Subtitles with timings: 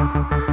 [0.00, 0.49] Thank you.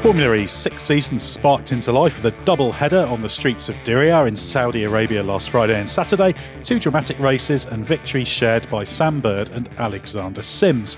[0.00, 3.76] Formula E's sixth season sparked into life with a double header on the streets of
[3.84, 8.82] Diriyah in Saudi Arabia last Friday and Saturday, two dramatic races and victories shared by
[8.82, 10.96] Sam Bird and Alexander Sims.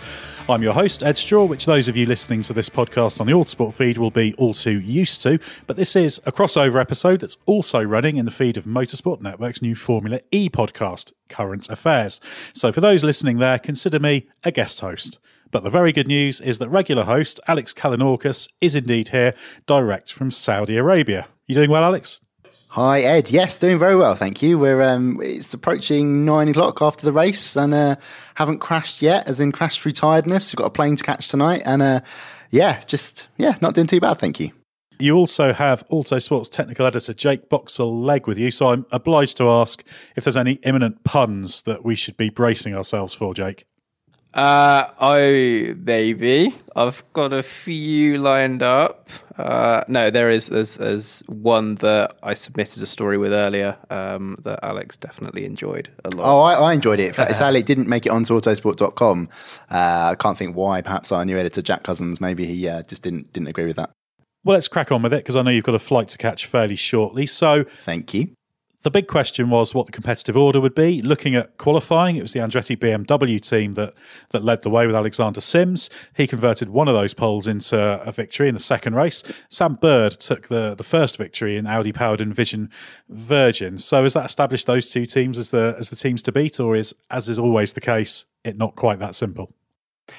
[0.48, 3.32] I'm your host, Ed Straw, which those of you listening to this podcast on the
[3.32, 5.40] Autosport feed will be all too used to.
[5.66, 9.62] But this is a crossover episode that's also running in the feed of Motorsport Network's
[9.62, 12.20] new Formula E podcast, Current Affairs.
[12.54, 15.18] So for those listening there, consider me a guest host.
[15.52, 19.34] But the very good news is that regular host Alex Kalinauckas is indeed here,
[19.66, 21.28] direct from Saudi Arabia.
[21.46, 22.20] You doing well, Alex?
[22.68, 24.58] Hi Ed, yes, doing very well, thank you.
[24.58, 27.96] We're um, it's approaching nine o'clock after the race, and uh,
[28.34, 30.52] haven't crashed yet, as in crashed through tiredness.
[30.52, 32.00] We've got a plane to catch tonight, and uh,
[32.50, 34.50] yeah, just yeah, not doing too bad, thank you.
[34.98, 39.84] You also have Autosport's technical editor Jake Boxall-Legge with you, so I'm obliged to ask
[40.16, 43.66] if there's any imminent puns that we should be bracing ourselves for, Jake.
[44.34, 46.54] Uh, oh, maybe.
[46.74, 49.10] I've got a few lined up.
[49.36, 54.36] Uh, no, there is there's, there's one that I submitted a story with earlier um,
[54.42, 56.26] that Alex definitely enjoyed a lot.
[56.26, 57.14] Oh, I, I enjoyed it.
[57.14, 59.28] Sadly, it didn't make it onto autosport.com.
[59.70, 60.80] Uh, I can't think why.
[60.80, 63.90] Perhaps our new editor, Jack Cousins, maybe he uh, just didn't didn't agree with that.
[64.44, 66.46] Well, let's crack on with it because I know you've got a flight to catch
[66.46, 67.26] fairly shortly.
[67.26, 68.34] So, thank you.
[68.82, 71.00] The big question was what the competitive order would be.
[71.02, 73.94] Looking at qualifying, it was the Andretti BMW team that
[74.30, 75.88] that led the way with Alexander Sims.
[76.16, 79.22] He converted one of those poles into a victory in the second race.
[79.48, 82.70] Sam Bird took the, the first victory in Audi powered Envision
[83.08, 83.78] Virgin.
[83.78, 86.74] So has that established those two teams as the as the teams to beat, or
[86.74, 89.54] is as is always the case, it not quite that simple?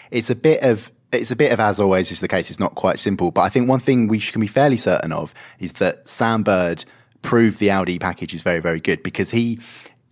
[0.10, 2.50] It's a bit of it's a bit of as always is the case.
[2.50, 5.34] It's not quite simple, but I think one thing we can be fairly certain of
[5.60, 6.86] is that Sam Bird
[7.24, 9.60] proved the Audi package is very, very good because he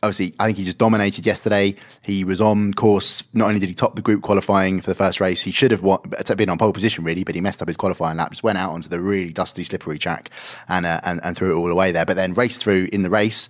[0.03, 1.75] obviously, I think he just dominated yesterday.
[2.03, 3.23] He was on course.
[3.33, 5.83] Not only did he top the group qualifying for the first race, he should have
[5.83, 5.99] won,
[6.35, 8.89] been on pole position really, but he messed up his qualifying laps, went out onto
[8.89, 10.31] the really dusty, slippery track
[10.67, 12.05] and uh, and, and threw it all away there.
[12.05, 13.49] But then raced through in the race.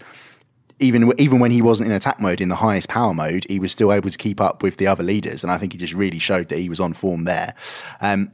[0.80, 3.72] Even even when he wasn't in attack mode in the highest power mode, he was
[3.72, 6.18] still able to keep up with the other leaders, and I think he just really
[6.18, 7.54] showed that he was on form there.
[8.02, 8.32] Um,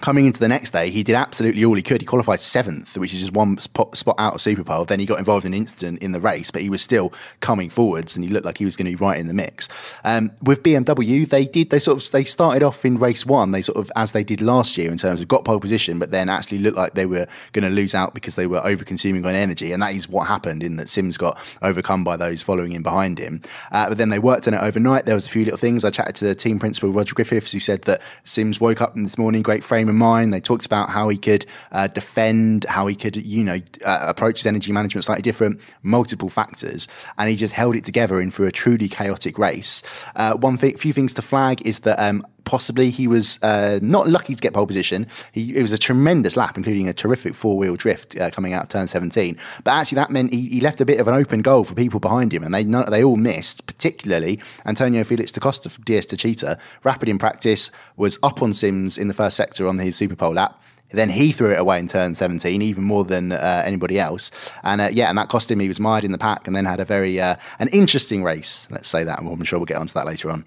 [0.00, 2.00] coming into the next day, he did absolutely all he could.
[2.00, 4.86] He qualified seventh, which is just one spot, spot out of Superpole.
[4.86, 7.70] Then he got involved in an incident in the race, but he was still coming
[7.70, 9.68] forwards and he looked like he was going to be right in the mix.
[10.04, 13.62] Um, with BMW, they did, they sort of, they started off in race one, they
[13.62, 16.28] sort of, as they did last year in terms of got pole position, but then
[16.28, 19.34] actually looked like they were going to lose out because they were over consuming on
[19.34, 19.72] energy.
[19.72, 23.18] And that is what happened in that Sims got overcome by those following in behind
[23.18, 23.40] him.
[23.72, 25.06] Uh, but then they worked on it overnight.
[25.06, 25.84] There was a few little things.
[25.84, 29.16] I chatted to the team principal, Roger Griffiths, who said that Sims woke up this
[29.16, 30.32] morning, great frame frame of mind.
[30.32, 34.38] They talked about how he could uh, defend, how he could, you know, uh, approach
[34.38, 36.88] his energy management slightly different, multiple factors,
[37.18, 39.82] and he just held it together in through a truly chaotic race.
[40.16, 44.08] Uh, one thing, few things to flag is that um, possibly he was uh, not
[44.08, 45.06] lucky to get pole position.
[45.32, 48.62] He, it was a tremendous lap, including a terrific four wheel drift uh, coming out
[48.62, 49.36] of turn 17.
[49.64, 52.00] But actually, that meant he, he, left a bit of an open goal for people
[52.00, 56.58] behind him, and they they all missed, particularly Antonio Felix da Costa from DS Techeetah.
[56.84, 60.34] Rapid in practice was up on Sims in the first sector on his Super Pole
[60.34, 60.62] lap.
[60.90, 64.30] Then he threw it away in turn 17, even more than uh, anybody else.
[64.62, 65.58] And uh, yeah, and that cost him.
[65.58, 68.68] He was mired in the pack, and then had a very uh, an interesting race.
[68.70, 69.18] Let's say that.
[69.18, 70.44] and I'm sure we'll get onto that later on.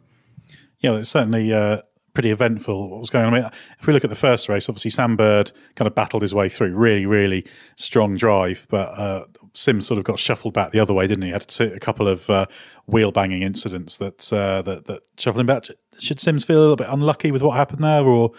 [0.80, 1.82] Yeah, it's certainly uh,
[2.20, 3.34] pretty eventful what was going on.
[3.34, 3.50] I mean,
[3.80, 6.50] if we look at the first race, obviously Sam Bird kind of battled his way
[6.50, 7.46] through, really, really
[7.78, 9.24] strong drive, but uh,
[9.54, 11.30] Sims sort of got shuffled back the other way, didn't he?
[11.30, 12.46] Had a couple of uh,
[12.88, 15.64] wheel banging incidents that, uh, that that shuffled him back.
[15.98, 18.34] Should Sims feel a little bit unlucky with what happened there, or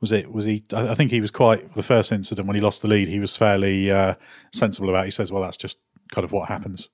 [0.00, 0.62] was it was he?
[0.72, 3.08] I think he was quite the first incident when he lost the lead.
[3.08, 4.14] He was fairly uh,
[4.52, 5.02] sensible about.
[5.02, 5.06] it.
[5.06, 5.80] He says, "Well, that's just
[6.12, 6.88] kind of what happens."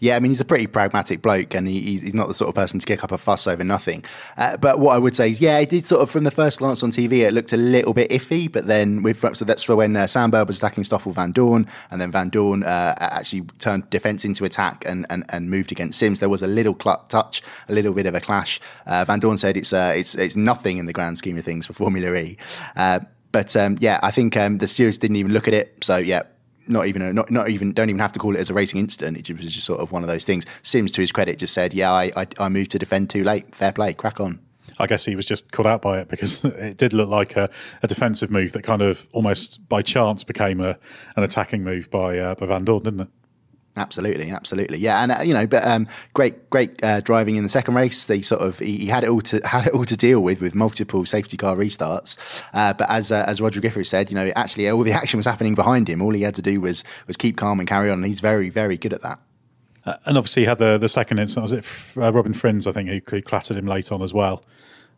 [0.00, 2.54] Yeah, I mean, he's a pretty pragmatic bloke and he, he's not the sort of
[2.54, 4.04] person to kick up a fuss over nothing.
[4.36, 6.58] Uh, but what I would say is, yeah, it did sort of, from the first
[6.58, 8.50] glance on TV, it looked a little bit iffy.
[8.50, 12.00] But then, with so that's for when uh, Sam Bird was attacking Stoffel Vandoorne, and
[12.00, 16.20] then Vandoorne uh, actually turned defence into attack and, and, and moved against Sims.
[16.20, 18.60] There was a little cl- touch, a little bit of a clash.
[18.86, 21.72] Uh, Vandoorne said it's, uh, it's, it's nothing in the grand scheme of things for
[21.72, 22.36] Formula E.
[22.76, 23.00] Uh,
[23.32, 25.82] but um, yeah, I think um, the stewards didn't even look at it.
[25.82, 26.22] So yeah,
[26.68, 28.80] not even a, not not even don't even have to call it as a racing
[28.80, 29.28] incident.
[29.28, 30.44] It was just sort of one of those things.
[30.62, 33.54] Sims, to his credit, just said, "Yeah, I I, I moved to defend too late.
[33.54, 34.40] Fair play, crack on."
[34.78, 37.50] I guess he was just caught out by it because it did look like a,
[37.82, 40.78] a defensive move that kind of almost by chance became a,
[41.16, 43.08] an attacking move by uh, by Vandoorne, didn't it?
[43.74, 47.48] Absolutely, absolutely, yeah, and uh, you know, but um, great, great uh, driving in the
[47.48, 48.04] second race.
[48.04, 50.42] They sort of he, he, had it all to had it all to deal with
[50.42, 52.44] with multiple safety car restarts.
[52.52, 55.24] Uh, but as uh, as Roger Griffith said, you know, actually all the action was
[55.24, 56.02] happening behind him.
[56.02, 58.50] All he had to do was was keep calm and carry on, and he's very,
[58.50, 59.18] very good at that.
[59.86, 61.42] Uh, and obviously, he had the the second incident.
[61.42, 62.66] Was it uh, Robin Frijns?
[62.66, 64.44] I think who, who clattered him late on as well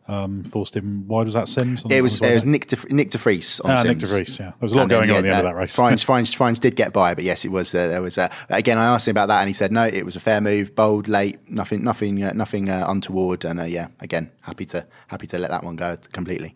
[0.07, 1.25] um, forced him wide.
[1.25, 1.83] Was that Sims?
[1.89, 2.21] it was.
[2.21, 3.95] It was Nyck de, Nyck de Vries on ah, Sims.
[3.95, 4.39] Nyck de Vries.
[4.39, 5.75] Yeah, there was a lot and going then, on at the end of that race.
[5.75, 7.73] Fines, Frijns, Frijns did get by, but yes, it was.
[7.73, 8.17] Uh, there was.
[8.17, 9.85] Uh, again, I asked him about that, and he said no.
[9.85, 13.63] It was a fair move, bold, late, nothing, nothing, uh, nothing uh, untoward, and uh,
[13.63, 16.55] yeah, again, happy to happy to let that one go completely.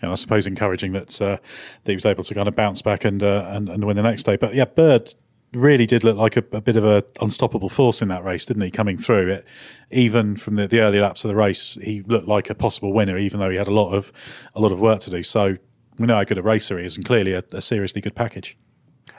[0.00, 1.36] And I suppose encouraging that uh,
[1.84, 4.22] that he was able to kind of bounce back and and, and win the next
[4.22, 4.36] day.
[4.36, 5.14] But yeah, Bird
[5.52, 8.62] really did look like a, a, bit of a unstoppable force in that race, didn't
[8.62, 8.70] he?
[8.70, 9.46] Coming through it,
[9.90, 13.16] even from the, the early laps of the race, he looked like a possible winner,
[13.16, 14.12] even though he had a lot of
[14.54, 15.22] a lot of work to do.
[15.22, 15.56] So
[15.98, 18.56] we know how good a racer he is, and clearly a, a seriously good package.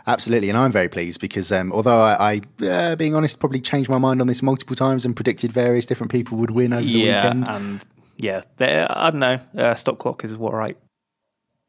[0.08, 3.90] Absolutely, and I'm very pleased because um, although I, I uh, being honest, probably changed
[3.90, 6.90] my mind on this multiple times and predicted various different people would win over the
[6.90, 7.50] yeah, weekend.
[7.50, 7.86] and
[8.18, 9.40] yeah, I don't know.
[9.58, 10.78] Uh, stop clock is what right.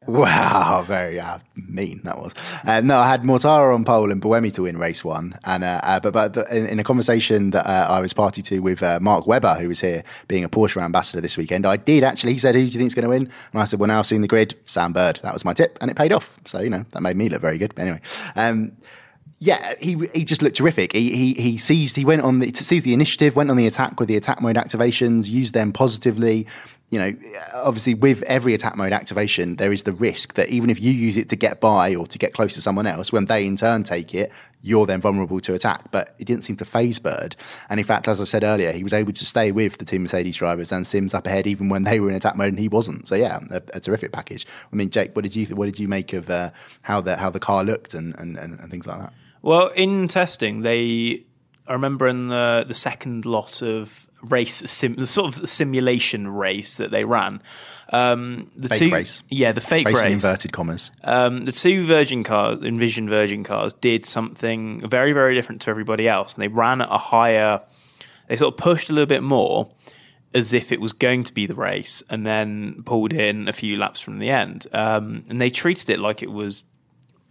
[0.07, 2.33] Wow, very uh, mean that was.
[2.65, 5.79] Uh, no, I had Mortara on pole and Buemi to win race one, and uh,
[5.83, 8.99] uh but, but, in, in, a conversation that uh, I was party to with uh,
[8.99, 12.33] Mark Webber, who was here being a Porsche ambassador this weekend, I did actually.
[12.33, 13.99] He said, "Who do you think is going to win?" And I said, "Well, now
[13.99, 16.39] I've seen the grid, Sam Bird." That was my tip, and it paid off.
[16.45, 17.75] So you know that made me look very good.
[17.75, 18.01] But anyway.
[18.35, 18.71] Um,
[19.43, 20.93] yeah, he he just looked terrific.
[20.93, 21.95] He he he seized.
[21.95, 23.35] He went on the to seize the initiative.
[23.35, 25.31] Went on the attack with the attack mode activations.
[25.31, 26.45] Used them positively.
[26.91, 27.15] You know,
[27.53, 31.17] obviously with every attack mode activation, there is the risk that even if you use
[31.17, 33.83] it to get by or to get close to someone else, when they in turn
[33.83, 35.89] take it, you're then vulnerable to attack.
[35.91, 37.35] But it didn't seem to phase Bird.
[37.69, 39.99] And in fact, as I said earlier, he was able to stay with the two
[39.99, 42.67] Mercedes drivers and Sims up ahead even when they were in attack mode and he
[42.67, 43.07] wasn't.
[43.07, 44.45] So yeah, a, a terrific package.
[44.71, 46.51] I mean, Jake, what did you what did you make of uh,
[46.81, 49.13] how the how the car looked and, and, and, and things like that?
[49.41, 51.23] Well, in testing, they
[51.67, 56.77] I remember in the the second lot of race sim, the sort of simulation race
[56.77, 57.41] that they ran.
[57.89, 60.13] Um, the fake two, race, yeah, the fake race, race.
[60.13, 60.91] inverted commas.
[61.03, 66.07] Um, the two Virgin cars, Envision Virgin cars, did something very, very different to everybody
[66.07, 67.61] else, and they ran at a higher.
[68.29, 69.69] They sort of pushed a little bit more,
[70.33, 73.75] as if it was going to be the race, and then pulled in a few
[73.75, 74.67] laps from the end.
[74.71, 76.63] Um, and they treated it like it was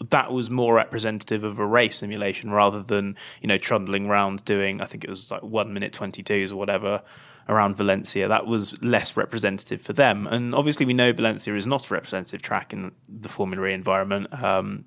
[0.08, 4.80] that was more representative of a race simulation rather than you know trundling around doing
[4.80, 7.02] I think it was like one minute twenty twos or whatever
[7.48, 8.28] around Valencia.
[8.28, 12.42] That was less representative for them, and obviously we know Valencia is not a representative
[12.42, 14.32] track in the Formula E environment.
[14.42, 14.84] Um,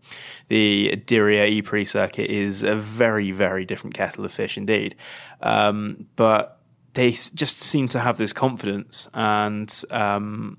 [0.48, 4.96] the Diriyah E-Prix circuit is a very very different kettle of fish indeed,
[5.42, 6.60] um, but
[6.94, 9.84] they just seem to have this confidence and.
[9.92, 10.58] Um,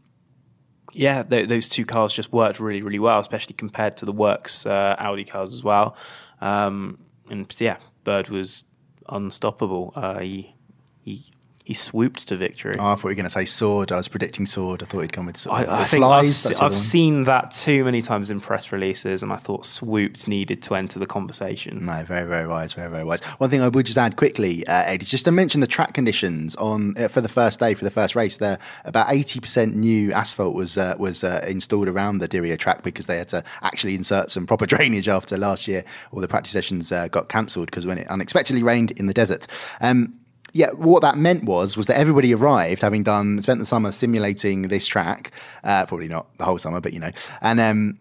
[0.95, 4.65] yeah, th- those two cars just worked really, really well, especially compared to the works
[4.67, 5.97] uh, Audi cars as well.
[6.41, 6.99] Um,
[7.31, 8.65] and yeah, Bird was
[9.09, 9.93] unstoppable.
[9.95, 10.55] Uh, he
[11.03, 11.25] he
[11.66, 12.75] he swooped to victory.
[12.78, 13.90] Oh, I thought you were going to say sword.
[13.90, 14.83] I was predicting sword.
[14.83, 15.66] I thought he'd come with sword.
[15.66, 18.38] I, I think flies, I've, that's se- the I've seen that too many times in
[18.38, 21.87] press releases, and I thought swooped needed to enter the conversation.
[21.87, 23.23] No, very, very wise, very, very wise.
[23.38, 25.94] One thing I would just add quickly, uh, Ed, is just to mention the track
[25.94, 28.37] conditions on uh, for the first day for the first race.
[28.37, 32.83] There, about eighty percent new asphalt was uh, was uh, installed around the Diriyah track
[32.83, 35.83] because they had to actually insert some proper drainage after last year.
[36.12, 39.47] All the practice sessions uh, got cancelled because when it unexpectedly rained in the desert.
[39.80, 40.21] Um,
[40.55, 44.63] yeah, what that meant was was that everybody arrived having done spent the summer simulating
[44.63, 45.33] this track,
[45.65, 47.11] uh, probably not the whole summer, but you know,
[47.43, 47.99] and um,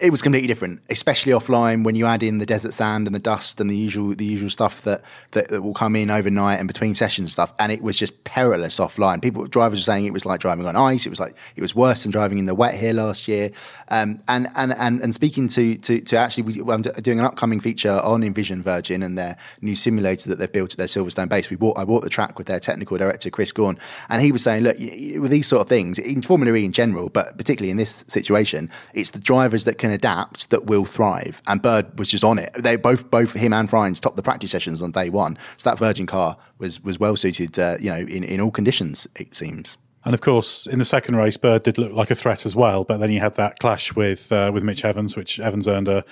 [0.00, 3.20] it was completely different, especially offline when you add in the desert sand and the
[3.20, 6.66] dust and the usual the usual stuff that, that, that will come in overnight and
[6.66, 7.52] between sessions and stuff.
[7.60, 9.22] And it was just perilous offline.
[9.22, 11.06] People drivers were saying it was like driving on ice.
[11.06, 13.50] It was like it was worse than driving in the wet here last year.
[13.88, 17.60] Um, and, and and and speaking to to, to actually, we, I'm doing an upcoming
[17.60, 21.50] feature on Envision Virgin and their new simulator that they've built at their Silverstone base.
[21.50, 24.64] We I bought the track with their technical director Chris Gorn, and he was saying,
[24.64, 28.04] look, with these sort of things in Formula E in general, but particularly in this
[28.08, 31.42] situation, it's the drivers that can adapt that will thrive.
[31.46, 32.50] And Bird was just on it.
[32.54, 35.38] They both, both him and Frijns topped the practice sessions on day one.
[35.58, 39.06] So that Virgin car was was well suited, uh, you know, in, in all conditions.
[39.16, 39.76] It seems.
[40.04, 42.82] And of course, in the second race, Bird did look like a threat as well.
[42.84, 46.02] But then you had that clash with uh, with Mitch Evans, which Evans earned a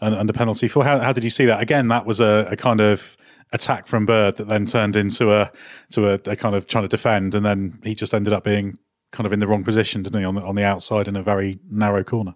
[0.00, 0.82] an, a penalty for.
[0.82, 1.62] How, how did you see that?
[1.62, 3.16] Again, that was a, a kind of
[3.52, 5.52] attack from Bird that then turned into a
[5.92, 8.76] to a, a kind of trying to defend, and then he just ended up being
[9.12, 11.22] kind of in the wrong position, didn't he, on the on the outside in a
[11.22, 12.34] very narrow corner.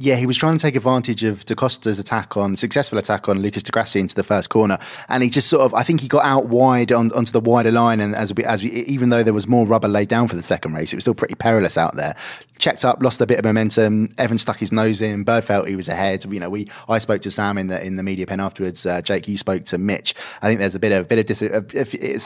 [0.00, 3.40] Yeah, he was trying to take advantage of Da Costa's attack on successful attack on
[3.40, 4.78] Lucas di Grassi into the first corner,
[5.08, 7.72] and he just sort of I think he got out wide on, onto the wider
[7.72, 10.36] line, and as we, as we, even though there was more rubber laid down for
[10.36, 12.14] the second race, it was still pretty perilous out there.
[12.58, 14.08] Checked up, lost a bit of momentum.
[14.18, 15.24] Evan stuck his nose in.
[15.24, 16.24] Bird felt he was ahead.
[16.32, 18.86] You know, we I spoke to Sam in the in the media pen afterwards.
[18.86, 20.14] Uh, Jake, you spoke to Mitch.
[20.42, 21.42] I think there's a bit of bit of dis-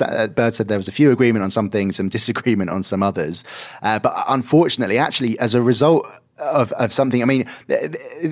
[0.03, 3.03] uh, Bird said there was a few agreement on some things, some disagreement on some
[3.03, 3.45] others,
[3.81, 6.07] uh, but unfortunately, actually, as a result
[6.39, 7.23] of, of something.
[7.23, 7.47] I mean,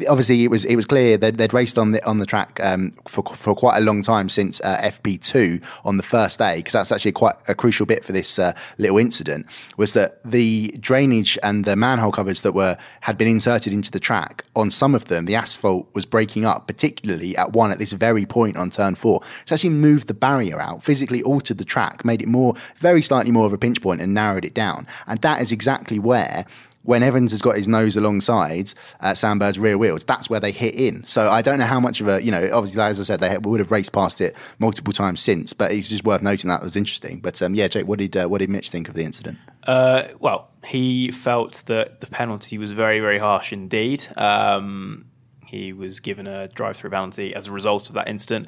[0.08, 2.92] obviously it was it was clear that they'd raced on the on the track um,
[3.06, 6.72] for for quite a long time since uh, FP two on the first day because
[6.72, 11.38] that's actually quite a crucial bit for this uh, little incident was that the drainage
[11.42, 15.06] and the manhole covers that were had been inserted into the track on some of
[15.06, 18.94] them the asphalt was breaking up, particularly at one at this very point on turn
[18.94, 19.20] four.
[19.42, 23.30] It's actually moved the barrier out, physically altered the track, made it more very slightly
[23.30, 26.46] more of a pinch point and narrowed it down, and that is exactly where
[26.82, 30.50] when Evans has got his nose alongside uh, Sam Bird's rear wheels, that's where they
[30.50, 31.06] hit in.
[31.06, 33.36] So I don't know how much of a, you know, obviously, as I said, they
[33.38, 36.76] would have raced past it multiple times since, but it's just worth noting that was
[36.76, 37.20] interesting.
[37.20, 39.38] But um, yeah, Jake, what did, uh, what did Mitch think of the incident?
[39.64, 44.06] Uh, well, he felt that the penalty was very, very harsh indeed.
[44.16, 45.04] Um,
[45.44, 48.46] he was given a drive-through penalty as a result of that incident,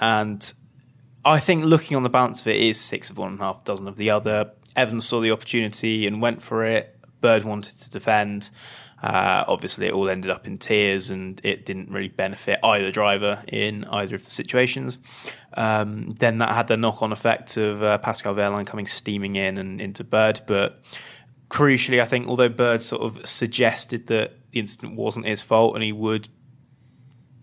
[0.00, 0.52] and
[1.24, 3.64] I think looking on the balance of it is six of one and a half
[3.64, 4.52] dozen of the other.
[4.76, 6.93] Evans saw the opportunity and went for it.
[7.24, 8.50] Bird wanted to defend.
[9.02, 13.42] Uh, obviously, it all ended up in tears, and it didn't really benefit either driver
[13.48, 14.98] in either of the situations.
[15.54, 19.80] Um, then that had the knock-on effect of uh, Pascal Wehrlein coming steaming in and
[19.80, 20.82] into Bird, but
[21.48, 25.82] crucially, I think although Bird sort of suggested that the incident wasn't his fault and
[25.82, 26.28] he would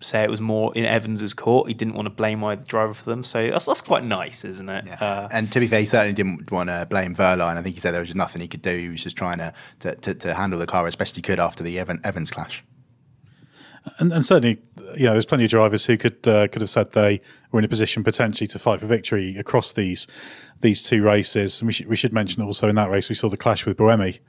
[0.03, 3.10] say it was more in Evans's court, he didn't want to blame either driver for
[3.10, 3.24] them.
[3.24, 5.01] So that's that's quite nice, isn't it?
[5.01, 7.58] Uh, and to be fair, he certainly didn't want to blame Wehrlein.
[7.58, 8.77] I think he said there was just nothing he could do.
[8.77, 11.39] He was just trying to to, to, to handle the car as best he could
[11.39, 12.63] after the Evan, Evans clash.
[13.98, 14.62] And, and certainly,
[14.96, 17.65] you know, there's plenty of drivers who could uh, could have said they were in
[17.65, 20.08] a position potentially to fight for victory across these
[20.60, 21.62] these two races.
[21.62, 23.77] And we should we should mention also in that race we saw the clash with
[23.77, 24.20] Buemi.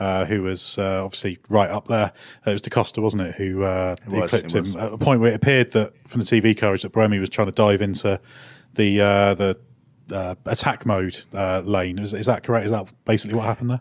[0.00, 2.12] Uh, who was uh, obviously right up there?
[2.46, 3.36] Uh, it was Da Costa, wasn't it?
[3.36, 4.72] Who, uh, who was, clipped it was.
[4.72, 7.30] him at a point where it appeared that from the TV coverage that Buemi was
[7.30, 8.20] trying to dive into
[8.74, 9.56] the uh, the
[10.12, 11.98] uh, attack mode uh, lane.
[11.98, 12.66] Is, is that correct?
[12.66, 13.80] Is that basically what happened there?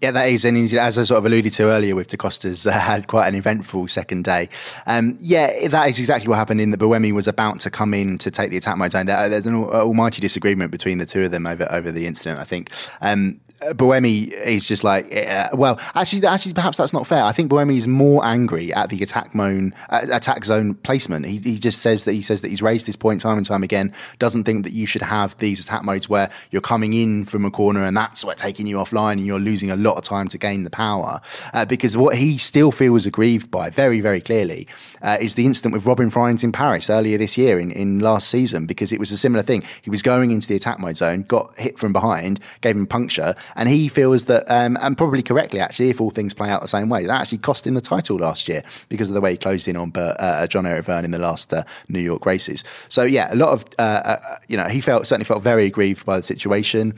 [0.00, 2.70] Yeah, that is, and as I sort of alluded to earlier, with Da Costa's uh,
[2.72, 4.48] had quite an eventful second day.
[4.86, 6.58] Um, yeah, that is exactly what happened.
[6.58, 9.04] In that Buemi was about to come in to take the attack mode zone.
[9.04, 12.38] There's an almighty disagreement between the two of them over over the incident.
[12.40, 12.70] I think.
[13.02, 13.40] Um,
[13.72, 17.24] Buemi is just like, uh, well, actually, actually, perhaps that's not fair.
[17.24, 21.26] I think Buemi is more angry at the attack zone, uh, attack zone placement.
[21.26, 23.62] He, he just says that he says that he's raised this point time and time
[23.62, 23.92] again.
[24.18, 27.50] Doesn't think that you should have these attack modes where you're coming in from a
[27.50, 30.38] corner and that's what taking you offline and you're losing a lot of time to
[30.38, 31.20] gain the power.
[31.52, 34.66] Uh, because what he still feels aggrieved by, very, very clearly,
[35.02, 38.28] uh, is the incident with Robin Frijns in Paris earlier this year in, in last
[38.28, 39.62] season, because it was a similar thing.
[39.82, 43.34] He was going into the attack mode zone, got hit from behind, gave him puncture,
[43.56, 46.68] and he feels that, um, and probably correctly actually, if all things play out the
[46.68, 49.36] same way, that actually cost him the title last year because of the way he
[49.36, 52.64] closed in on uh, Jean-Eric Vergne in the last uh, New York races.
[52.88, 56.04] So yeah, a lot of uh, uh, you know he felt certainly felt very aggrieved
[56.06, 56.94] by the situation.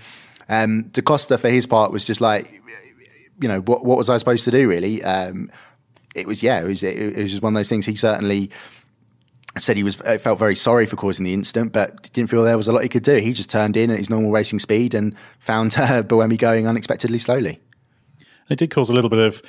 [0.49, 2.63] Um, Da Costa for his part was just like,
[3.41, 5.03] you know, what what was I supposed to do really?
[5.03, 5.51] Um,
[6.15, 7.87] it was yeah, it was it, it was just one of those things.
[7.87, 8.51] He certainly
[9.61, 12.57] said he was uh, felt very sorry for causing the incident, but didn't feel there
[12.57, 13.17] was a lot he could do.
[13.17, 17.61] He just turned in at his normal racing speed and found uh, going unexpectedly slowly.
[18.49, 19.43] It did cause a little bit of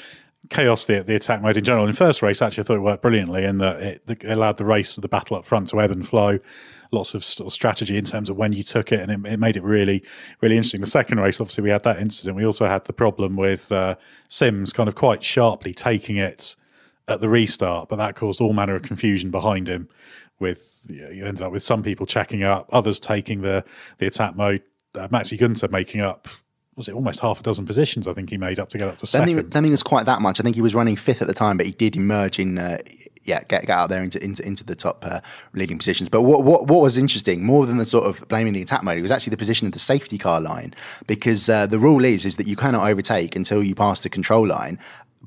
[0.50, 1.88] chaos the the attack mode in general.
[1.88, 4.66] In first race, actually, I thought it worked brilliantly in that it, it allowed the
[4.66, 6.40] race, the battle up front, to ebb and flow.
[6.92, 9.64] Lots of strategy in terms of when you took it, and it, it, made it
[9.64, 10.04] really,
[10.42, 10.82] really interesting.
[10.82, 12.36] The second race, obviously, we had that incident.
[12.36, 13.96] We also had the problem with uh,
[14.30, 16.56] Sims kind of quite sharply taking it
[17.08, 19.90] at the restart, but that caused all manner of confusion behind him.
[20.40, 23.64] With you, know, you ended up with some people checking up, others taking the
[23.98, 24.64] the attack mode.
[24.96, 26.28] Uh, Maxi Günther making up
[26.76, 28.08] was it almost half a dozen positions?
[28.08, 29.30] I think he made up to get up to second.
[29.30, 30.40] I don't think, it was quite that much.
[30.40, 32.58] I think he was running fifth at the time, but he did emerge in.
[32.58, 32.80] Uh,
[33.26, 35.22] yeah, get, get out there into into, into the top uh,
[35.54, 36.10] leading positions.
[36.10, 38.98] But what, what what was interesting, more than the sort of blaming the attack mode,
[38.98, 40.74] it was actually the position of the safety car line
[41.08, 44.48] because uh, the rule is is that you cannot overtake until you pass the control
[44.48, 44.78] line,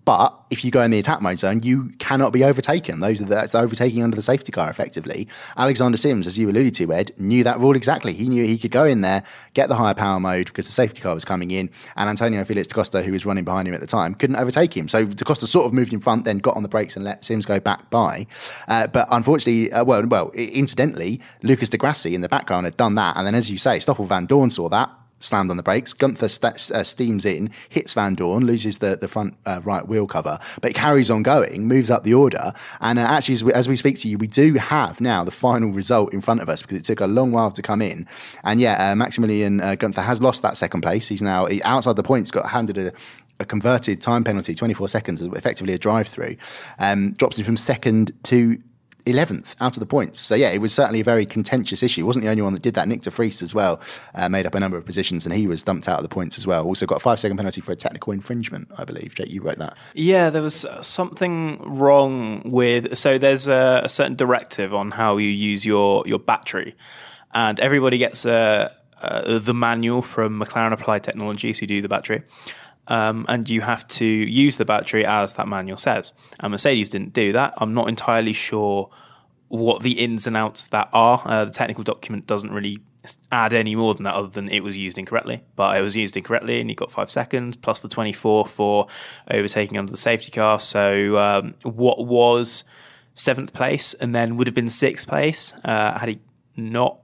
[0.04, 3.00] but if you go in the attack mode zone, you cannot be overtaken.
[3.00, 5.26] Those are the, that's overtaking under the safety car effectively.
[5.56, 8.12] Alexander Sims, as you alluded to, Ed, knew that rule exactly.
[8.12, 9.24] He knew he could go in there,
[9.54, 12.72] get the higher power mode because the safety car was coming in, and Antonio Felix
[12.72, 14.86] Costa, who was running behind him at the time, couldn't overtake him.
[14.86, 17.46] So Costa sort of moved in front, then got on the brakes and let Sims
[17.46, 18.26] go back by.
[18.68, 22.94] Uh, but unfortunately, uh, well, well, incidentally, Lucas di Grassi in the background had done
[22.96, 25.94] that, and then as you say, Stoffel Vandoorne saw that slammed on the brakes.
[25.94, 30.38] Günther st- uh, steams in, hits Vandoorne, loses the, the front uh, right wheel cover,
[30.60, 32.52] but carries on going, moves up the order.
[32.80, 35.30] And uh, actually, as we, as we, speak to you, we do have now the
[35.30, 38.06] final result in front of us because it took a long while to come in.
[38.44, 41.08] And yeah, uh, Maximilian uh, Günther has lost that second place.
[41.08, 42.92] He's now he, outside the points, got handed a,
[43.40, 46.36] a converted time penalty, 24 seconds, effectively a drive through,
[46.78, 48.60] um, drops him from second to
[49.06, 50.20] 11th out of the points.
[50.20, 52.04] So yeah, it was certainly a very contentious issue.
[52.04, 52.88] Wasn't the only one that did that.
[52.88, 53.80] Nyck de Vries as well
[54.14, 56.36] uh, made up a number of positions, and he was dumped out of the points
[56.38, 56.64] as well.
[56.64, 59.14] Also got a five second penalty for a technical infringement, I believe.
[59.14, 59.76] Jake, you wrote that.
[59.94, 62.98] Yeah, there was something wrong with.
[62.98, 66.74] So there's a, a certain directive on how you use your your battery,
[67.32, 68.72] and everybody gets a.
[69.02, 72.22] Uh, the manual from McLaren Applied Technologies who do the battery.
[72.88, 76.12] Um, and you have to use the battery as that manual says.
[76.38, 77.54] And Mercedes didn't do that.
[77.58, 78.90] I'm not entirely sure
[79.48, 81.22] what the ins and outs of that are.
[81.24, 82.78] Uh, the technical document doesn't really
[83.30, 85.42] add any more than that, other than it was used incorrectly.
[85.54, 88.86] But it was used incorrectly, and you got five seconds plus the 24 for
[89.30, 90.60] overtaking under the safety car.
[90.60, 92.64] So um, what was
[93.14, 96.20] seventh place and then would have been sixth place uh, had he
[96.56, 97.00] not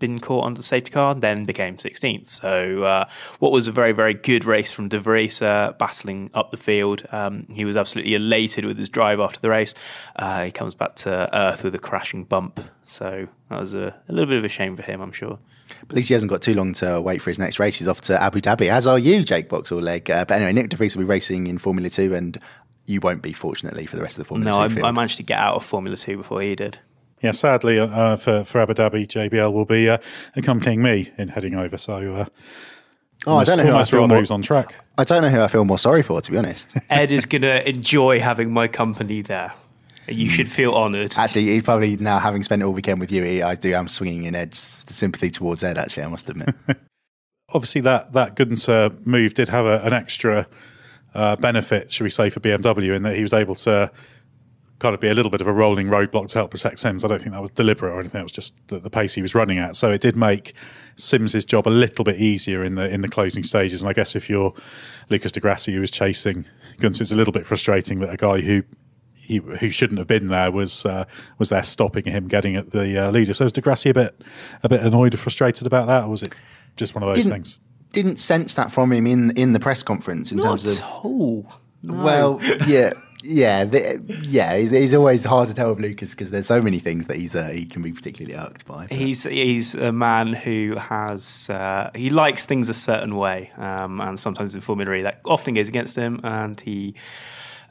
[0.00, 2.28] been caught under the safety car, then became 16th.
[2.28, 3.04] So, uh,
[3.38, 7.06] what was a very, very good race from De Vries, uh, battling up the field.
[7.12, 9.74] Um, he was absolutely elated with his drive after the race.
[10.16, 12.60] Uh, he comes back to earth with a crashing bump.
[12.84, 15.38] So, that was a, a little bit of a shame for him, I'm sure.
[15.82, 17.78] But at least he hasn't got too long to wait for his next race.
[17.78, 20.10] He's off to Abu Dhabi, as are you, Jake Boxall-Legge.
[20.10, 22.40] Uh, but anyway, Nyck de Vries will be racing in Formula 2 and
[22.86, 25.18] you won't be, fortunately, for the rest of the Formula no, 2 No, I managed
[25.18, 26.80] to get out of Formula 2 before he did
[27.22, 29.98] yeah, sadly uh, uh, for for Abu Dhabi, JBL will be uh,
[30.36, 31.76] accompanying me in heading over.
[31.76, 32.24] So, uh,
[33.26, 34.74] oh, almost, I don't know who I feel more, on track.
[34.96, 36.76] I don't know who I feel more sorry for, to be honest.
[36.90, 39.52] Ed is going to enjoy having my company there.
[40.08, 41.14] You should feel honoured.
[41.16, 43.74] Actually, he probably now having spent all weekend with you, he, I do.
[43.74, 45.78] I'm swinging in Ed's sympathy towards Ed.
[45.78, 46.54] Actually, I must admit.
[47.52, 50.48] Obviously, that that Günther move did have a, an extra
[51.14, 53.90] uh, benefit, should we say, for BMW in that he was able to
[54.80, 57.04] kind of be a little bit of a rolling roadblock to help protect Sims.
[57.04, 58.20] I don't think that was deliberate or anything.
[58.20, 59.76] It was just the, the pace he was running at.
[59.76, 60.54] So it did make
[60.96, 63.82] Sims's job a little bit easier in the in the closing stages.
[63.82, 64.52] And I guess if you're
[65.08, 66.46] Lucas di Grassi who was chasing
[66.78, 68.62] Günther, it's a little bit frustrating that a guy who
[69.14, 71.04] he, who shouldn't have been there was uh,
[71.38, 73.34] was there stopping him getting at the uh, leader.
[73.34, 74.20] So was di Grassi a bit
[74.62, 76.34] a bit annoyed or frustrated about that, or was it
[76.76, 77.60] just one of those didn't, things?
[77.92, 80.84] Didn't sense that from him in in the press conference in Not terms of.
[81.04, 81.46] Oh,
[81.82, 82.02] no.
[82.02, 82.94] Well, yeah.
[83.22, 86.78] Yeah, the, yeah, he's, he's, always hard to tell with Lucas because there's so many
[86.78, 88.86] things that he's uh, he can be particularly irked by.
[88.86, 88.96] But.
[88.96, 94.18] He's he's a man who has uh, he likes things a certain way, um, and
[94.18, 96.94] sometimes in Formula E that often goes against him, and he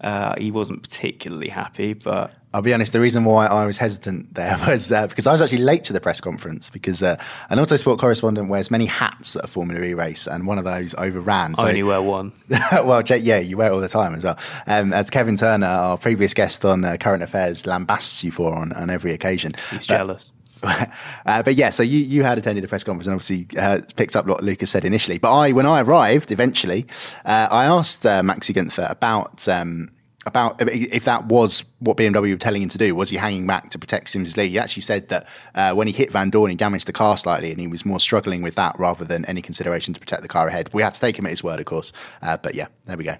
[0.01, 4.33] Uh, he wasn't particularly happy, but I'll be honest, the reason why I was hesitant
[4.33, 7.59] there was uh, because I was actually late to the press conference because uh, an
[7.59, 11.55] autosport correspondent wears many hats at a Formula E race, and one of those overran.
[11.55, 12.31] So, I only wear one.
[12.71, 14.37] well, yeah, you wear it all the time as well.
[14.65, 18.73] Um, as Kevin Turner, our previous guest on uh, Current Affairs, lambasts you for on,
[18.73, 19.53] on every occasion.
[19.69, 20.31] He's but, jealous.
[21.25, 24.15] Uh, but yeah, so you, you had attended the press conference and obviously uh, picked
[24.15, 25.19] up what Lucas said initially.
[25.19, 26.87] But I, when I arrived, eventually,
[27.23, 29.89] uh, I asked uh, Maxi Günther about um,
[30.25, 32.95] about if that was what BMW were telling him to do.
[32.95, 34.49] Was he hanging back to protect Sims' lead?
[34.49, 37.59] He actually said that uh, when he hit Vandoorne, he damaged the car slightly, and
[37.59, 40.69] he was more struggling with that rather than any consideration to protect the car ahead.
[40.73, 41.93] We have to take him at his word, of course.
[42.21, 43.15] Uh, but yeah, there we go.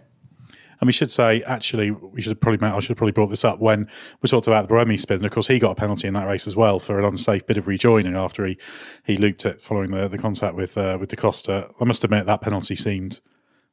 [0.79, 3.59] And we should say, actually, we should probably I should have probably brought this up
[3.59, 3.89] when
[4.21, 5.17] we talked about the Buemi spin.
[5.17, 7.45] And of course, he got a penalty in that race as well for an unsafe
[7.45, 8.57] bit of rejoining after he
[9.05, 11.69] he looped it following the, the contact with uh, with Da Costa.
[11.79, 13.19] I must admit that penalty seemed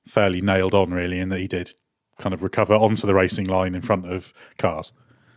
[0.05, 1.73] fairly nailed on, really, in that he did
[2.19, 4.93] kind of recover onto the racing line in front of cars.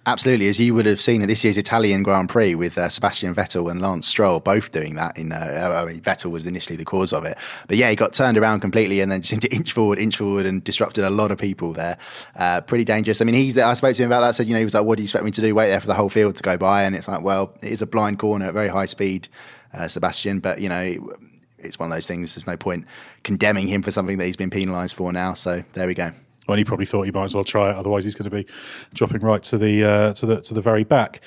[0.05, 3.35] Absolutely, as you would have seen at this year's Italian Grand Prix with uh, Sebastian
[3.35, 5.17] Vettel and Lance Stroll both doing that.
[5.17, 8.13] In uh, I mean, Vettel was initially the cause of it, but yeah, he got
[8.13, 11.09] turned around completely and then just seemed to inch forward, inch forward, and disrupted a
[11.09, 11.97] lot of people there.
[12.37, 13.21] Uh, pretty dangerous.
[13.21, 13.57] I mean, he's.
[13.57, 14.35] I spoke to him about that.
[14.35, 15.53] Said, you know, he was like, "What do you expect me to do?
[15.53, 17.81] Wait there for the whole field to go by?" And it's like, well, it is
[17.81, 19.27] a blind corner at very high speed,
[19.73, 20.39] uh, Sebastian.
[20.39, 21.13] But you know,
[21.57, 22.35] it's one of those things.
[22.35, 22.85] There's no point
[23.23, 25.33] condemning him for something that he's been penalised for now.
[25.33, 26.13] So there we go
[26.49, 27.75] when he probably thought he might as well try it.
[27.75, 28.45] Otherwise, he's going to be
[28.93, 31.21] dropping right to the uh, to the to the very back.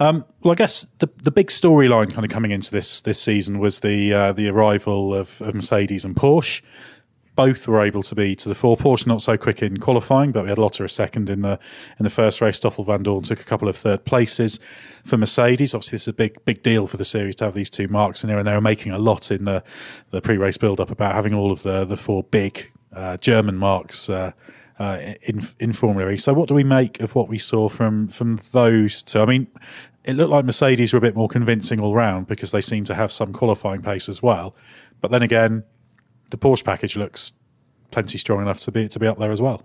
[0.00, 3.58] Um, well, I guess the the big storyline kind of coming into this this season
[3.58, 6.62] was the uh, the arrival of, of, Mercedes and Porsche.
[7.34, 8.76] Both were able to be to the fore.
[8.76, 11.58] Porsche not so quick in qualifying, but we had Lotterer second in the
[11.98, 12.56] in the first race.
[12.56, 14.60] Stoffel Vandoorne took a couple of third places
[15.04, 15.74] for Mercedes.
[15.74, 18.22] Obviously, this is a big big deal for the series to have these two marques
[18.22, 19.64] in here, and they were making a lot in the
[20.10, 23.56] the pre race build up about having all of the the four big uh, German
[23.56, 24.08] marques.
[24.08, 24.32] Uh,
[24.78, 26.16] uh, in in Formula E.
[26.16, 29.20] So, what do we make of what we saw from from those two?
[29.20, 29.48] I mean,
[30.04, 32.94] it looked like Mercedes were a bit more convincing all round because they seem to
[32.94, 34.54] have some qualifying pace as well.
[35.00, 35.64] But then again,
[36.30, 37.32] the Porsche package looks
[37.90, 39.62] plenty strong enough to be to be up there as well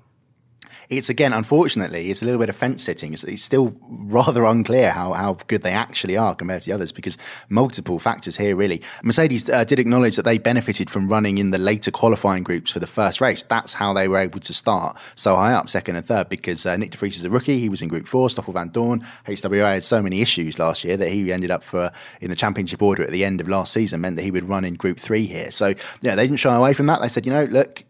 [0.90, 3.14] it's again, unfortunately, it's a little bit of fence sitting.
[3.14, 6.92] It's, it's, still rather unclear how, how good they actually are compared to the others
[6.92, 7.18] because
[7.50, 8.82] multiple factors here, really.
[9.04, 12.80] Mercedes uh, did acknowledge that they benefited from running in the later qualifying groups for
[12.80, 13.44] the first race.
[13.44, 16.76] That's how they were able to start so high up, second and third, because uh,
[16.76, 17.60] Nyck de Vries is a rookie.
[17.60, 18.30] He was in Group 4.
[18.30, 22.30] Stoffel Vandoorne, HWA had so many issues last year that he ended up for in
[22.30, 24.76] the championship order at the end of last season, meant that he would run in
[24.76, 25.52] Group 3 here.
[25.52, 27.02] So, yeah, they didn't shy away from that.
[27.02, 27.84] They said, you know, look,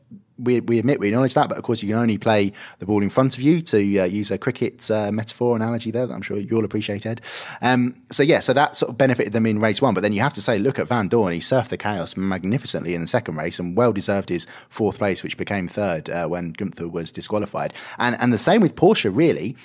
[0.43, 3.01] we, we admit we acknowledge that, but of course you can only play the ball
[3.01, 6.21] in front of you to uh, use a cricket uh, metaphor analogy there that I'm
[6.21, 7.21] sure you all appreciate, Ed.
[7.61, 10.21] Um, so yeah, so that sort of benefited them in race one, but then you
[10.21, 13.59] have to say, look at Vandoorne, he surfed the chaos magnificently in the second race
[13.59, 17.73] and well deserved his fourth place, which became third uh, when Günther was disqualified.
[17.97, 19.55] And and the same with Porsche, really.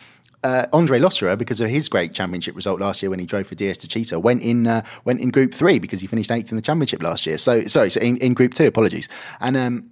[0.45, 3.57] Uh, Andre Lotterer, because of his great championship result last year when he drove for
[3.57, 6.63] DS Techeetah, went in uh, went in Group Three because he finished eighth in the
[6.63, 7.39] championship last year.
[7.39, 9.09] So sorry, so in, in Group Two, apologies.
[9.41, 9.91] And um,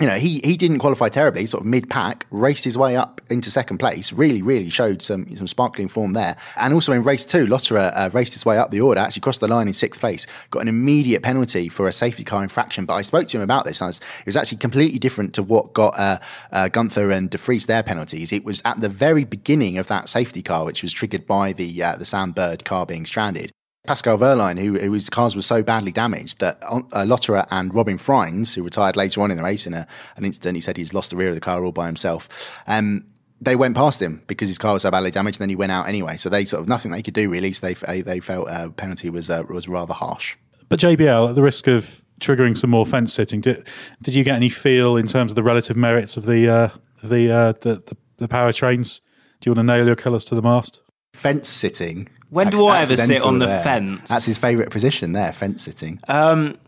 [0.00, 3.22] you know, he he didn't qualify terribly, sort of mid pack, raced his way up
[3.30, 4.12] into second place.
[4.12, 6.36] Really, really showed some some sparkling form there.
[6.56, 9.40] And also in race two, Lotterer uh, raced his way up the order, actually crossed
[9.40, 12.84] the line in sixth place, got an immediate penalty for a safety car infraction.
[12.84, 15.42] But I spoke to him about this, and was, it was actually completely different to
[15.42, 16.18] what got uh,
[16.52, 18.32] uh, Günther and De Vries their penalties.
[18.32, 21.82] It was at the very beginning of that safety car, which was triggered by the
[21.82, 23.50] uh, the Sam Bird car being stranded.
[23.86, 28.54] Pascal Wehrlein, who, whose cars were so badly damaged that uh, Lotterer and Robin Frijns,
[28.54, 31.10] who retired later on in the race in a, an incident, he said he's lost
[31.10, 32.28] the rear of the car all by himself.
[32.66, 33.06] Um,
[33.40, 35.36] they went past him because his car was so badly damaged.
[35.36, 36.16] And then he went out anyway.
[36.16, 37.52] So they sort of nothing they could do really.
[37.52, 40.36] So they they felt uh, penalty was uh, was rather harsh.
[40.68, 43.66] But JBL, at the risk of triggering some more fence sitting, did
[44.02, 46.68] did you get any feel in terms of the relative merits of the uh,
[47.02, 49.00] the, uh, the the the powertrains?
[49.40, 50.80] Do you want to nail your colours to the mast?
[51.12, 53.62] Fence sitting when do I ever sit on the there.
[53.62, 54.08] fence?
[54.08, 56.00] That's his favourite position there, fence sitting.
[56.08, 56.58] Um,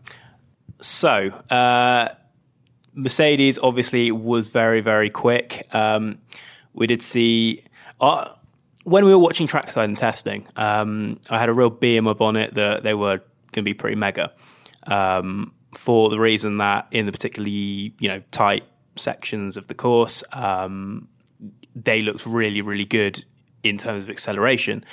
[0.81, 2.09] so, uh,
[2.93, 5.67] Mercedes obviously was very, very quick.
[5.73, 6.19] Um,
[6.73, 7.63] we did see.
[7.99, 8.29] Uh,
[8.83, 12.35] when we were watching trackside and testing, um, I had a real beam up on
[12.35, 14.31] it that they were going to be pretty mega.
[14.87, 18.63] Um, for the reason that in the particularly you know tight
[18.95, 21.07] sections of the course, um,
[21.75, 23.23] they looked really, really good
[23.63, 24.83] in terms of acceleration.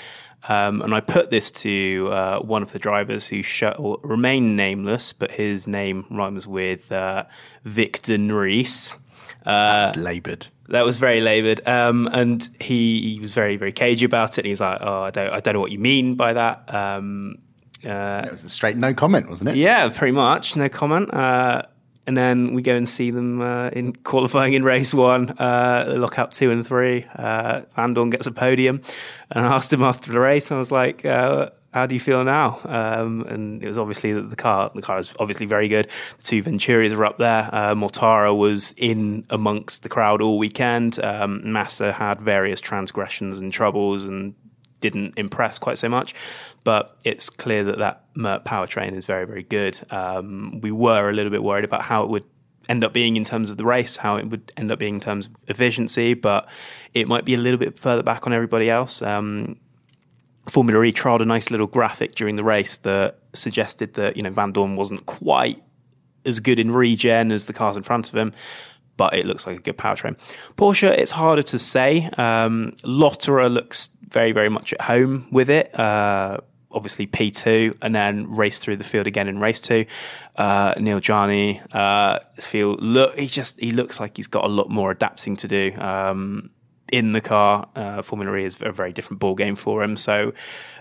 [0.49, 5.13] Um, and I put this to uh, one of the drivers who sh- remain nameless,
[5.13, 7.25] but his name rhymes with uh,
[7.65, 8.93] Victor Nries.
[9.45, 10.47] Uh, That's laboured.
[10.69, 14.39] That was very laboured, um, and he, he, was very very cagey about it.
[14.39, 17.39] And he's like, "Oh, I don't I don't know what you mean by that." Um,
[17.85, 19.57] uh, it was a straight no comment, wasn't it?
[19.57, 21.15] Yeah, pretty much no comment.
[21.15, 21.63] Uh,
[22.07, 26.33] and then we go and see them uh, in qualifying in race one, uh, lockout
[26.33, 27.05] two and three.
[27.15, 28.81] Uh, Vandoorne gets a podium,
[29.31, 32.25] and I asked him after the race, I was like, uh, "How do you feel
[32.25, 35.89] now?" Um, and it was obviously that the car, the car is obviously very good.
[36.19, 37.49] The two Venturias are up there.
[37.53, 41.03] Uh, Mortara was in amongst the crowd all weekend.
[41.03, 44.35] Um, Massa had various transgressions and troubles and
[44.81, 46.15] didn't impress quite so much.
[46.65, 49.81] But it's clear that that powertrain is very, very good.
[49.91, 52.25] Um, we were a little bit worried about how it would
[52.69, 55.01] end up being in terms of the race, how it would end up being in
[55.01, 56.49] terms of efficiency, but
[56.95, 59.03] it might be a little bit further back on everybody else.
[59.03, 59.57] Um,
[60.49, 64.31] Formula E trialed a nice little graphic during the race that suggested that you know
[64.31, 65.63] Vandoorne wasn't quite
[66.25, 68.33] as good in regen as the cars in front of him,
[68.97, 70.17] but it looks like a good powertrain.
[70.57, 72.09] Porsche, it's harder to say.
[72.17, 75.79] Um, Lotterer looks very, very much at home with it.
[75.79, 76.39] Uh,
[76.77, 79.87] obviously P2 and then race through the field again in race two.
[80.37, 84.69] Uh, Neel Jani, uh, feel look, he just he looks like he's got a lot
[84.69, 85.75] more adapting to do.
[85.79, 86.51] Um,
[86.93, 89.97] in the car, uh, Formula E is a very different ball game for him.
[89.97, 90.33] So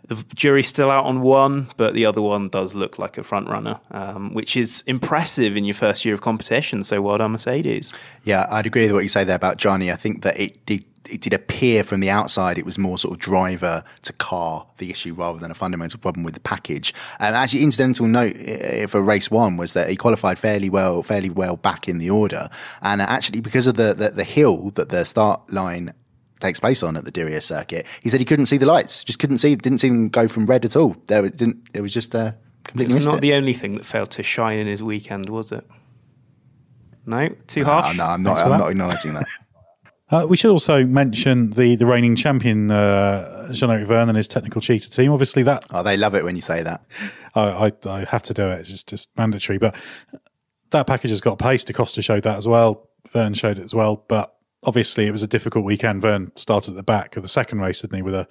[0.08, 3.50] the jury's still out on one, but the other one does look like a front
[3.50, 6.84] runner, um, which is impressive in your first year of competition.
[6.84, 7.92] So well done, Mercedes.
[8.24, 9.92] Yeah, I'd agree with what you say there about Johnny.
[9.92, 13.14] I think that it did it did appear from the outside it was more sort
[13.14, 16.94] of driver to car the issue rather than a fundamental problem with the package.
[17.20, 21.30] Um, actually, incidental note uh, for race one was that he qualified fairly well, fairly
[21.30, 22.50] well back in the order,
[22.82, 25.94] and actually because of the the, the hill that the start line
[26.40, 29.20] takes place on at the Diriyah circuit, he said he couldn't see the lights, just
[29.20, 30.96] couldn't see, didn't see them go from red at all.
[31.08, 31.68] There, it didn't.
[31.74, 32.98] It was just uh, completely.
[32.98, 33.22] It's not it.
[33.22, 35.66] the only thing that failed to shine in his weekend, was it?
[37.06, 37.98] No, too no, harsh.
[37.98, 38.42] No, I'm not.
[38.42, 39.28] I'm not acknowledging that.
[40.12, 44.62] Uh, we should also mention the, the reigning champion, uh, Jean-Eric Vergne and his technical
[44.62, 45.12] cheater team.
[45.12, 46.86] Obviously, that oh, they love it when you say that.
[47.34, 49.58] I, I, I have to do it; it's just, just mandatory.
[49.58, 49.76] But
[50.70, 51.64] that package has got pace.
[51.64, 52.90] Da Costa showed that as well.
[53.10, 54.04] Vergne showed it as well.
[54.08, 56.04] But obviously, it was a difficult weekend.
[56.04, 58.28] Vergne started at the back of the second race, didn't he, with a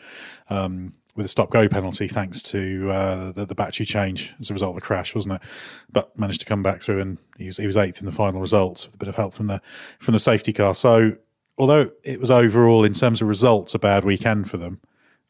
[0.49, 4.53] um, with a stop go penalty thanks to uh, the, the, battery change as a
[4.53, 5.43] result of a crash, wasn't it?
[5.93, 8.41] But managed to come back through, and he was he was eighth in the final
[8.41, 9.61] results with a bit of help from the
[9.99, 10.75] from the safety car.
[10.75, 11.17] So
[11.59, 14.81] although it was overall, in terms of results, a bad weekend for them,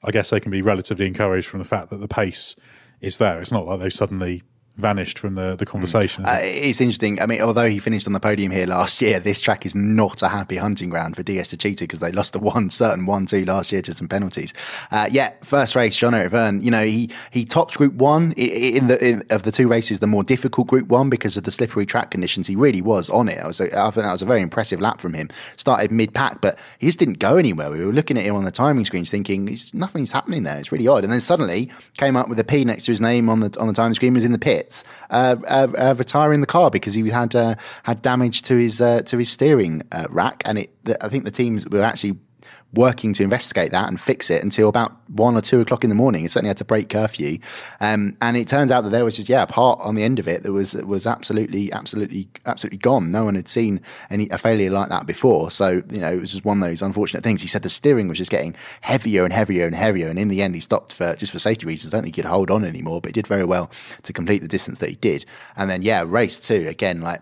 [0.03, 2.57] I guess they can be relatively encouraged from the fact that the pace
[3.01, 3.41] is there.
[3.41, 4.43] It's not like they've suddenly
[4.77, 6.25] vanished from the, the conversation.
[6.25, 7.21] Uh, it's interesting.
[7.21, 10.23] I mean, although he finished on the podium here last year, this track is not
[10.23, 13.27] a happy hunting ground for DS to Techeetah because they lost the one certain one
[13.27, 14.53] two last year to some penalties.
[14.91, 16.63] Uh, yeah, first race, John Vergne.
[16.63, 20.07] You know, he he topped Group One in the in, of the two races, the
[20.07, 22.47] more difficult Group One because of the slippery track conditions.
[22.47, 23.39] He really was on it.
[23.39, 25.29] I was I think that was a very impressive lap from him.
[25.57, 27.71] Started mid pack, but he just didn't go anywhere.
[27.71, 30.59] We were looking at him on the timing screens, thinking nothing's happening there.
[30.59, 31.05] It's really odd.
[31.05, 33.69] And then suddenly came up with a P next to his name on the on
[33.69, 34.15] the timing screen.
[34.15, 34.63] Was in the pits.
[35.11, 39.03] Uh, uh, uh, retiring the car because he had uh, had damage to his uh,
[39.03, 40.70] to his steering rack, and it.
[40.85, 42.18] The, I think the teams were actually
[42.75, 45.97] working to investigate that and fix it until about one or two o'clock in the
[45.97, 46.25] morning.
[46.25, 47.39] It certainly had to break curfew,
[47.81, 50.19] um, and it turns out that there was just yeah a part on the end
[50.19, 53.11] of it that was was absolutely absolutely absolutely gone.
[53.11, 56.33] No one had seen any a failure like that before, so you know it was
[56.33, 57.43] just one of those unfortunate things.
[57.43, 60.43] He said the steering was just getting heavier and heavier and heavier, and in the
[60.43, 61.93] end he stopped for just for safety reasons.
[61.93, 63.71] I don't think he could hold on anymore, but he did very well
[64.03, 65.25] to complete the distance that he did.
[65.57, 67.21] And then yeah, race two again like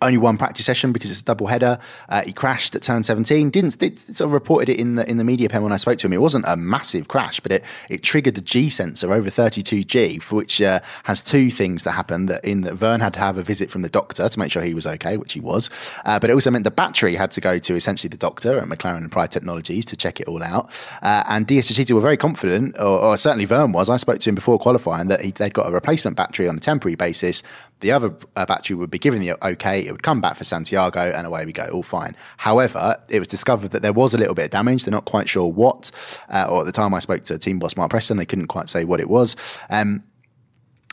[0.00, 1.78] only one practice session because it's a double header.
[2.08, 3.50] Uh, he crashed at turn 17.
[3.50, 5.98] Didn't did, sort of reported it in the in the media pen when I spoke
[5.98, 6.12] to him.
[6.12, 10.36] It wasn't a massive crash, but it it triggered the G sensor over 32G, for
[10.36, 12.28] which uh, has two things that happened.
[12.28, 14.62] That in that Vergne had to have a visit from the doctor to make sure
[14.62, 15.70] he was okay, which he was.
[16.04, 18.64] Uh, but it also meant the battery had to go to essentially the doctor at
[18.64, 20.70] McLaren Applied Technologies to check it all out.
[21.02, 23.88] Uh, and Techeetah were very confident, or, or, certainly Vergne was.
[23.88, 26.60] I spoke to him before qualifying that he, they'd got a replacement battery on a
[26.60, 27.42] temporary basis.
[27.80, 29.86] The other uh, battery would be given the okay.
[29.86, 32.16] It would come back for Santiago, and away we go, all fine.
[32.36, 34.84] However, it was discovered that there was a little bit of damage.
[34.84, 35.90] They're not quite sure what.
[36.28, 38.68] Uh, or at the time I spoke to team boss Mark Preston, they couldn't quite
[38.68, 39.36] say what it was.
[39.70, 40.02] Um,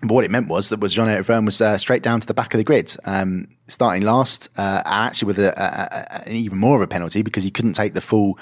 [0.02, 2.34] but what it meant was that was Jean-Eric Vergne was uh, straight down to the
[2.34, 6.36] back of the grid, um, starting last, uh, and actually with a, a, a, an
[6.36, 8.38] even more of a penalty because he couldn't take the full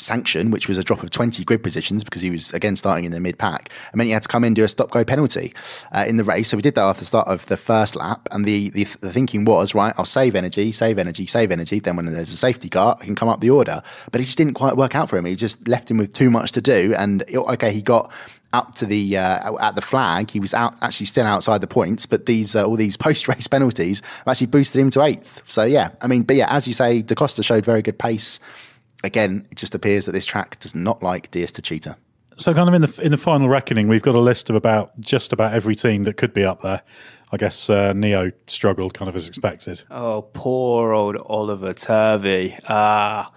[0.00, 3.12] sanction, which was a drop of 20 grid positions because he was again starting in
[3.12, 3.70] the mid pack.
[3.92, 5.54] I mean, he had to come in and do a stop go penalty
[5.92, 6.48] uh, in the race.
[6.48, 8.28] So we did that after the start of the first lap.
[8.30, 11.80] And the, the, the, thinking was, right, I'll save energy, save energy, save energy.
[11.80, 13.82] Then when there's a safety car, I can come up the order.
[14.10, 15.24] But it just didn't quite work out for him.
[15.24, 16.94] He just left him with too much to do.
[16.96, 18.12] And okay, he got
[18.52, 20.30] up to the uh, at the flag.
[20.30, 23.46] He was out actually still outside the points, but these uh, all these post race
[23.46, 25.42] penalties actually boosted him to eighth.
[25.46, 28.40] So yeah, I mean, but yeah, as you say, Da Costa showed very good pace
[29.04, 31.96] again, it just appears that this track does not like DS Techeetah.
[32.36, 34.98] So, kind of in the in the final reckoning, we've got a list of about
[34.98, 36.82] just about every team that could be up there.
[37.32, 39.84] I guess uh, NIO struggled kind of as expected.
[39.90, 42.56] Oh, poor old Oliver Turvey.
[42.68, 43.30] Ah,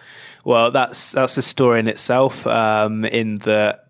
[0.46, 2.48] well, that's that's a story in itself.
[2.48, 3.90] Um, in that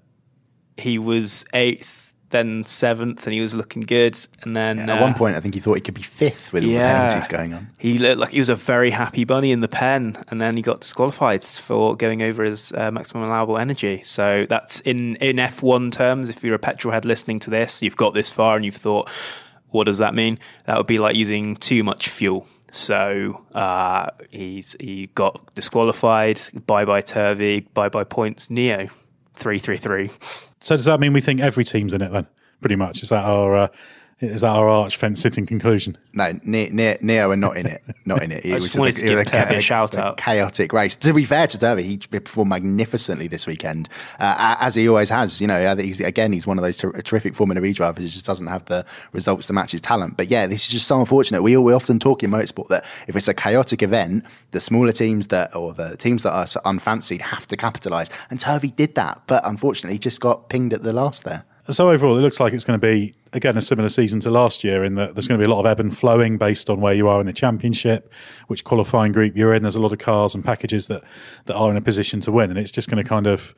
[0.78, 2.03] he was eighth
[2.34, 4.18] then seventh, and he was looking good.
[4.42, 6.52] And then yeah, at uh, one point, I think he thought he could be fifth
[6.52, 7.70] with all the penalties going on.
[7.80, 10.62] He looked like he was a very happy bunny in the pen, and then he
[10.62, 14.02] got disqualified for going over his uh, maximum allowable energy.
[14.04, 16.28] So that's in in F1 terms.
[16.28, 19.10] If you're a petrol head listening to this, you've got this far, and you've thought,
[19.70, 20.40] what does that mean?
[20.66, 22.48] That would be like using too much fuel.
[22.72, 26.42] So uh, he's he got disqualified.
[26.66, 27.62] Bye bye Turvey.
[27.62, 28.48] Bye bye points.
[28.48, 28.90] NIO
[29.36, 30.10] three three three.
[30.64, 32.26] So does that mean we think every team's in it then?
[32.62, 33.04] Pretty much.
[33.04, 33.68] Is that our uh,
[34.24, 35.98] is that our arch fence sitting conclusion?
[36.14, 37.84] No, NIO, NIO are not in it.
[38.06, 38.46] Not in it.
[38.46, 40.18] I just wanted to give Turvey a, shout out.
[40.18, 40.96] Chaotic race.
[40.98, 45.42] To be fair to Turvey, he performed magnificently this weekend, uh, as he always has.
[45.42, 48.04] You know, he's, again, he's one of those ter- terrific Formula E drivers.
[48.04, 50.18] He just doesn't have the results to match his talent.
[50.18, 51.42] But yeah, this is just so unfortunate.
[51.42, 55.28] We we often talk in motorsport that if it's a chaotic event, the smaller teams
[55.28, 58.10] that or the teams that are unfancied have to capitalise.
[58.30, 61.46] And Turvey did that, but unfortunately, just got pinged at the last there.
[61.70, 64.64] So overall, it looks like it's going to be again a similar season to last
[64.64, 66.80] year in that there's going to be a lot of ebb and flowing based on
[66.80, 68.12] where you are in the championship,
[68.48, 69.64] which qualifying group you're in.
[69.64, 71.04] There's a lot of cars and packages that
[71.46, 73.56] that are in a position to win, and it's just going to kind of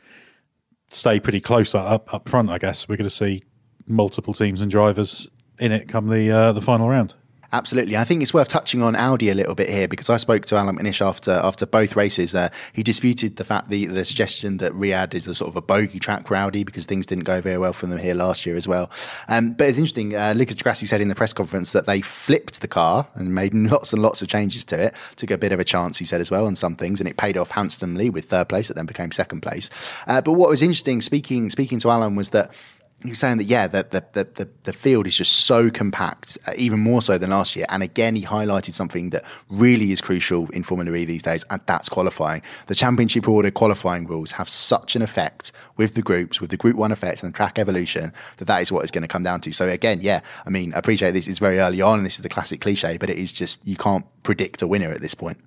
[0.89, 2.49] stay pretty close up up front.
[2.49, 3.43] I guess we're going to see
[3.85, 7.15] multiple teams and drivers in it come the uh, the final round.
[7.53, 7.97] Absolutely.
[7.97, 10.55] I think it's worth touching on Audi a little bit here because I spoke to
[10.55, 12.36] Allan McNish after after both races.
[12.36, 15.62] Uh, he disputed the fact the the suggestion that Riyadh is a sort of a
[15.62, 18.55] bogey track for Audi because things didn't go very well for them here last year
[18.55, 18.89] as well.
[19.27, 20.15] Um, but it's interesting.
[20.15, 23.34] Uh, Lucas di Grassi said in the press conference that they flipped the car and
[23.34, 24.95] made lots and lots of changes to it.
[25.15, 27.17] Took a bit of a chance, he said as well, on some things, and it
[27.17, 28.69] paid off handsomely with third place.
[28.69, 29.69] It then became second place.
[30.08, 32.51] Uh, but what was interesting, speaking speaking to Alan, was that
[33.03, 36.38] he was saying that yeah, that the, the, the, the, field is just so compact,
[36.47, 37.65] uh, even more so than last year.
[37.69, 41.62] And again, he highlighted something that really is crucial in Formula E these days, and
[41.65, 42.41] that's qualifying.
[42.67, 46.77] The championship order qualifying rules have such an effect with the groups, with the Group
[46.77, 49.41] One effect and the track evolution, that that is what it's going to come down
[49.41, 49.51] to.
[49.51, 52.23] So again, yeah, I mean, I appreciate this is very early on, and this is
[52.23, 55.38] the classic cliche, but it is just you can't predict a winner at this point.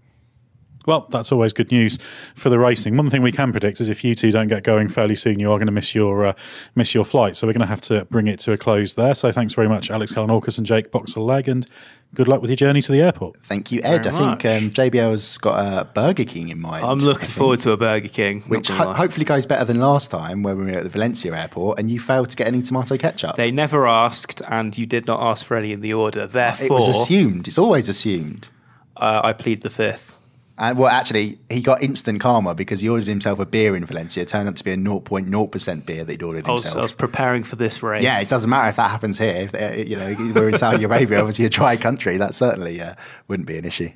[0.87, 1.99] Well, that's always good news
[2.35, 2.97] for the racing.
[2.97, 5.53] One thing we can predict is if you two don't get going fairly soon, you
[5.53, 6.33] are going to miss your uh,
[6.75, 7.37] miss your flight.
[7.37, 9.15] So we're going to have to bring it to a close there.
[9.15, 11.67] So thanks very much, Alex Kalinauckas and Jake Boxall-Legge, and
[12.15, 13.37] good luck with your journey to the airport.
[13.43, 14.05] Thank you, Ed.
[14.05, 14.43] Very I much.
[14.43, 16.85] think um, JBL's got a Burger King in mind.
[16.85, 20.43] I'm looking forward to a Burger King, which ho- hopefully goes better than last time
[20.43, 23.37] when we were at the Valencia airport and you failed to get any tomato ketchup.
[23.37, 26.27] They never asked, and you did not ask for any in the order.
[26.27, 27.47] Therefore, it was assumed.
[27.47, 28.49] It's always assumed.
[28.97, 30.15] Uh, I plead the fifth.
[30.59, 34.25] And well, actually, he got instant karma because he ordered himself a beer in Valencia.
[34.25, 36.49] It turned out to be a 0.0% beer that he'd ordered himself.
[36.49, 38.03] I was, I was preparing for this race.
[38.03, 39.49] Yeah, it doesn't matter if that happens here.
[39.53, 42.17] If, uh, you know, we're in Saudi Arabia, obviously a dry country.
[42.17, 42.95] That certainly uh,
[43.29, 43.91] wouldn't be an issue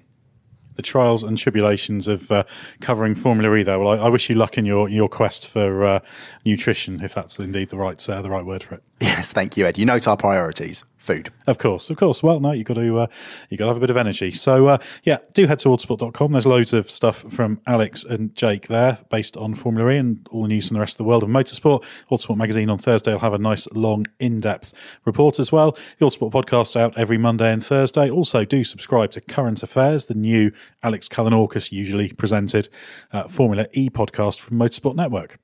[0.74, 2.44] the trials and tribulations of uh,
[2.80, 3.62] covering Formula E.
[3.62, 6.00] There, well, I, I, wish you luck in your your quest for uh,
[6.44, 8.82] nutrition, if that's indeed the right uh, the right word for it.
[9.00, 9.78] Yes, thank you, Ed.
[9.78, 11.30] You note our priorities food.
[11.46, 12.22] Of course, of course.
[12.22, 13.06] Well, no, you've got to uh,
[13.50, 14.30] you got to have a bit of energy.
[14.32, 16.32] So uh, yeah, do head to autosport.com.
[16.32, 20.42] There's loads of stuff from Alex and Jake there, based on Formula E and all
[20.42, 21.84] the news from the rest of the world of motorsport.
[22.10, 24.72] Autosport magazine on Thursday will have a nice, long, in-depth
[25.04, 25.72] report as well.
[25.98, 28.08] The Autosport podcast's out every Monday and Thursday.
[28.08, 32.68] Also, do subscribe to Current Affairs, the new Alex Kalinauckas usually presented
[33.12, 35.38] uh, Formula E podcast from Motorsport Network.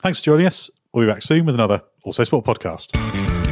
[0.00, 0.70] Thanks for joining us.
[0.92, 3.51] We'll be back soon with another Autosport podcast.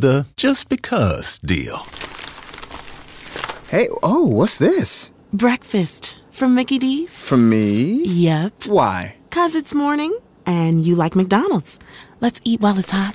[0.00, 1.84] The just because deal.
[3.68, 5.12] Hey, oh, what's this?
[5.30, 7.22] Breakfast from Mickey D's.
[7.22, 8.02] From me?
[8.04, 8.64] Yep.
[8.64, 9.18] Why?
[9.30, 11.78] Cause it's morning and you like McDonald's.
[12.18, 13.12] Let's eat while it's hot.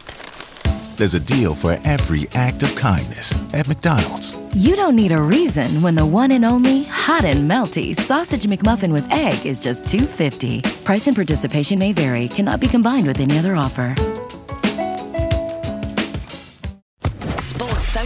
[0.98, 4.38] There's a deal for every act of kindness at McDonald's.
[4.54, 8.94] You don't need a reason when the one and only hot and melty sausage McMuffin
[8.94, 10.62] with egg is just 250.
[10.84, 12.28] Price and participation may vary.
[12.28, 13.96] Cannot be combined with any other offer.